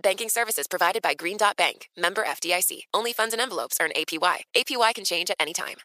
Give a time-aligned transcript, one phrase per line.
[0.00, 2.80] Banking services provided by Green Dot Bank, member FDIC.
[2.92, 4.40] Only funds and envelopes earn APY.
[4.54, 5.76] APY can change at any time.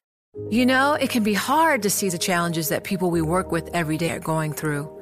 [0.50, 3.70] You know, it can be hard to see the challenges that people we work with
[3.73, 5.02] every day are going through.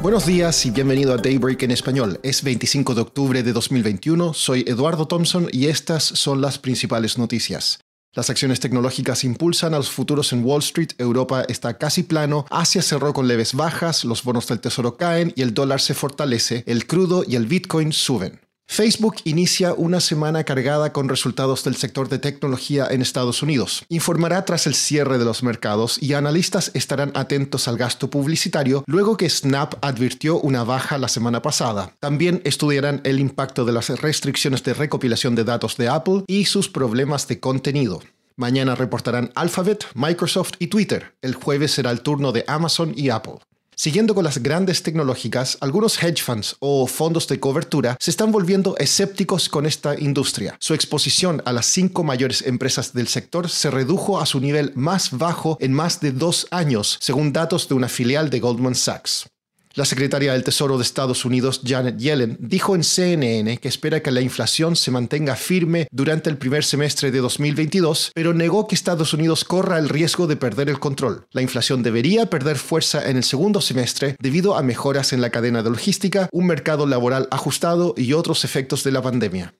[0.00, 2.20] Buenos días y bienvenido a Daybreak en español.
[2.22, 7.80] Es 25 de octubre de 2021, soy Eduardo Thompson y estas son las principales noticias.
[8.14, 12.80] Las acciones tecnológicas impulsan a los futuros en Wall Street, Europa está casi plano, Asia
[12.80, 16.86] cerró con leves bajas, los bonos del tesoro caen y el dólar se fortalece, el
[16.86, 18.40] crudo y el Bitcoin suben.
[18.70, 23.84] Facebook inicia una semana cargada con resultados del sector de tecnología en Estados Unidos.
[23.88, 29.16] Informará tras el cierre de los mercados y analistas estarán atentos al gasto publicitario luego
[29.16, 31.92] que Snap advirtió una baja la semana pasada.
[31.98, 36.68] También estudiarán el impacto de las restricciones de recopilación de datos de Apple y sus
[36.68, 38.02] problemas de contenido.
[38.36, 41.14] Mañana reportarán Alphabet, Microsoft y Twitter.
[41.22, 43.38] El jueves será el turno de Amazon y Apple.
[43.80, 48.76] Siguiendo con las grandes tecnológicas, algunos hedge funds o fondos de cobertura se están volviendo
[48.76, 50.56] escépticos con esta industria.
[50.58, 55.16] Su exposición a las cinco mayores empresas del sector se redujo a su nivel más
[55.16, 59.28] bajo en más de dos años, según datos de una filial de Goldman Sachs.
[59.74, 64.10] La secretaria del Tesoro de Estados Unidos, Janet Yellen, dijo en CNN que espera que
[64.10, 69.12] la inflación se mantenga firme durante el primer semestre de 2022, pero negó que Estados
[69.14, 71.26] Unidos corra el riesgo de perder el control.
[71.32, 75.62] La inflación debería perder fuerza en el segundo semestre debido a mejoras en la cadena
[75.62, 79.54] de logística, un mercado laboral ajustado y otros efectos de la pandemia.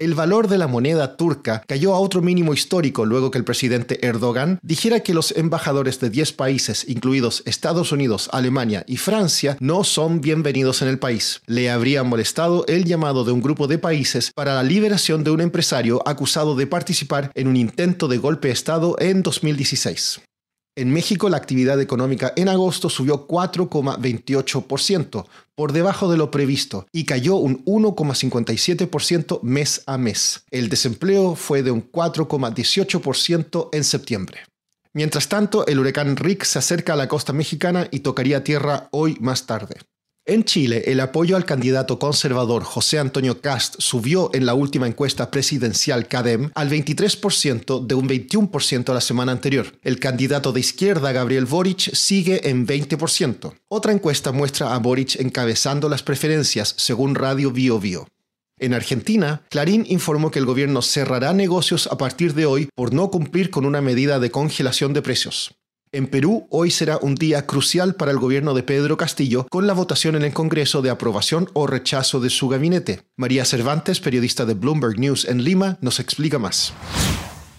[0.00, 4.06] El valor de la moneda turca cayó a otro mínimo histórico luego que el presidente
[4.06, 9.82] Erdogan dijera que los embajadores de 10 países, incluidos Estados Unidos, Alemania y Francia, no
[9.82, 11.42] son bienvenidos en el país.
[11.46, 15.40] Le habría molestado el llamado de un grupo de países para la liberación de un
[15.40, 20.20] empresario acusado de participar en un intento de golpe de Estado en 2016.
[20.78, 27.04] En México, la actividad económica en agosto subió 4,28%, por debajo de lo previsto, y
[27.04, 30.44] cayó un 1,57% mes a mes.
[30.52, 34.42] El desempleo fue de un 4,18% en septiembre.
[34.92, 39.16] Mientras tanto, el huracán Rick se acerca a la costa mexicana y tocaría tierra hoy
[39.18, 39.78] más tarde.
[40.28, 45.30] En Chile, el apoyo al candidato conservador José Antonio Cast subió en la última encuesta
[45.30, 49.72] presidencial CADEM al 23% de un 21% la semana anterior.
[49.82, 53.54] El candidato de izquierda Gabriel Boric sigue en 20%.
[53.68, 58.06] Otra encuesta muestra a Boric encabezando las preferencias, según Radio Bio Bio.
[58.58, 63.10] En Argentina, Clarín informó que el gobierno cerrará negocios a partir de hoy por no
[63.10, 65.54] cumplir con una medida de congelación de precios.
[65.90, 69.72] En Perú, hoy será un día crucial para el gobierno de Pedro Castillo con la
[69.72, 73.00] votación en el Congreso de aprobación o rechazo de su gabinete.
[73.16, 76.74] María Cervantes, periodista de Bloomberg News en Lima, nos explica más.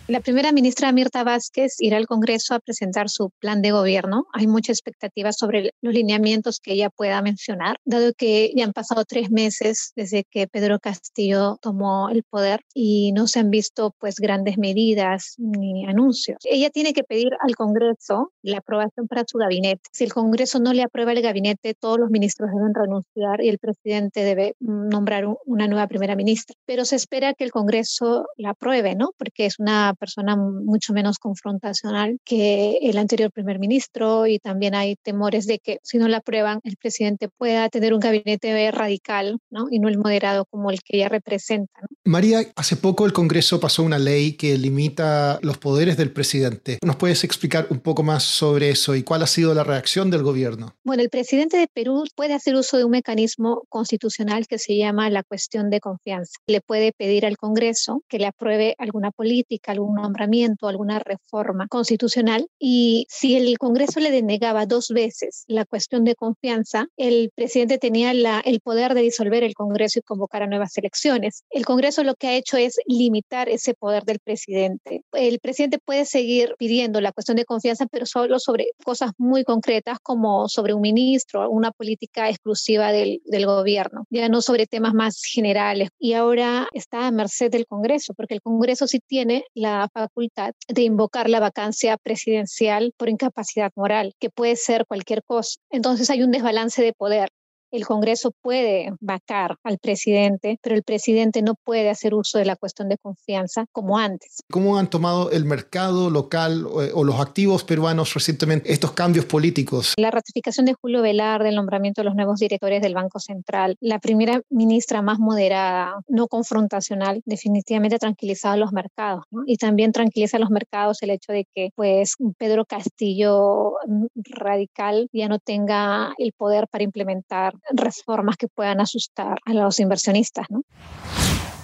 [0.10, 4.26] La primera ministra Mirta Vázquez irá al Congreso a presentar su plan de gobierno.
[4.34, 9.06] Hay mucha expectativa sobre los lineamientos que ella pueda mencionar, dado que ya han pasado
[9.06, 14.16] tres meses desde que Pedro Castillo tomó el poder y no se han visto pues
[14.16, 16.40] grandes medidas ni anuncios.
[16.44, 19.84] Ella tiene que pedir al Congreso la aprobación para su gabinete.
[19.94, 23.60] Si el Congreso no le aprueba el gabinete, todos los ministros deben renunciar y el
[23.60, 26.56] presidente debe nombrar una nueva primera ministra.
[26.66, 29.12] Pero se espera que el Congreso la apruebe, ¿no?
[29.16, 34.96] Porque es una persona mucho menos confrontacional que el anterior primer ministro y también hay
[34.96, 39.68] temores de que si no la aprueban, el presidente pueda tener un gabinete radical ¿no?
[39.70, 41.82] y no el moderado como el que ella representa.
[42.06, 46.80] María, hace poco el Congreso pasó una ley que limita los poderes del presidente.
[46.84, 50.24] ¿Nos puedes explicar un poco más sobre eso y cuál ha sido la reacción del
[50.24, 50.76] gobierno?
[50.84, 55.10] Bueno, el presidente de Perú puede hacer uso de un mecanismo constitucional que se llama
[55.10, 56.34] la cuestión de confianza.
[56.48, 62.48] Le puede pedir al Congreso que le apruebe alguna política, algún nombramiento, alguna reforma constitucional
[62.60, 68.14] y si el Congreso le denegaba dos veces la cuestión de confianza, el presidente tenía
[68.14, 71.44] la, el poder de disolver el Congreso y convocar a nuevas elecciones.
[71.50, 75.04] El Congreso lo que ha hecho es limitar ese poder del presidente.
[75.14, 80.00] El presidente puede seguir pidiendo la cuestión de confianza, pero solo sobre cosas muy concretas
[80.02, 85.22] como sobre un ministro, una política exclusiva del, del gobierno, ya no sobre temas más
[85.24, 85.90] generales.
[86.00, 90.82] Y ahora está a merced del Congreso, porque el Congreso sí tiene la facultad de
[90.82, 95.60] invocar la vacancia presidencial por incapacidad moral, que puede ser cualquier cosa.
[95.70, 97.30] Entonces hay un desbalance de poder
[97.72, 102.56] el Congreso puede vacar al presidente, pero el presidente no puede hacer uso de la
[102.56, 104.44] cuestión de confianza como antes.
[104.50, 109.94] ¿Cómo han tomado el mercado local eh, o, los activos peruanos recientemente estos cambios políticos?
[109.98, 114.00] La ratificación de Julio Velarde, el nombramiento de los nuevos directores del Banco Central, la
[114.00, 119.24] primera ministra más moderada, no confrontacional, definitivamente ha tranquilizado los mercados.
[119.46, 125.10] Y también tranquiliza a los mercados el hecho de que pues, Pedro Castillo mm, radical
[125.14, 130.46] ya no tenga el poder para implementar reformas que puedan asustar a los inversionistas.
[130.50, 130.64] ¿no?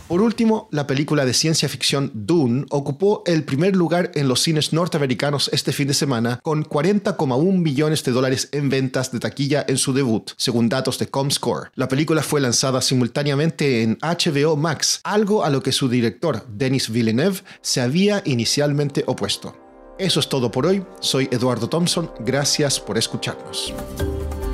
[0.07, 4.71] Por último, la película de ciencia ficción Dune ocupó el primer lugar en los cines
[4.71, 9.77] norteamericanos este fin de semana con 40,1 millones de dólares en ventas de taquilla en
[9.77, 11.71] su debut, según datos de Comscore.
[11.73, 16.91] La película fue lanzada simultáneamente en HBO Max, algo a lo que su director, Denis
[16.91, 19.55] Villeneuve, se había inicialmente opuesto.
[19.97, 20.85] Eso es todo por hoy.
[20.99, 22.11] Soy Eduardo Thompson.
[22.19, 23.73] Gracias por escucharnos.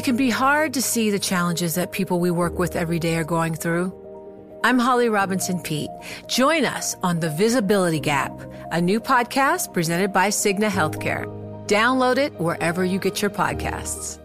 [0.00, 3.16] It can be hard to see the challenges that people we work with every day
[3.16, 3.92] are going through.
[4.64, 5.90] I'm Holly Robinson Pete.
[6.26, 8.32] Join us on The Visibility Gap,
[8.72, 11.26] a new podcast presented by Cigna Healthcare.
[11.66, 14.18] Download it wherever you get your podcasts.